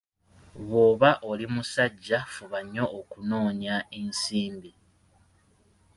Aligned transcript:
Bw’oba 0.67 1.09
oli 1.29 1.45
musajja 1.53 2.19
fuba 2.33 2.59
nnyo 2.65 2.85
okunoonya 2.99 3.75
nsimbi. 4.05 4.71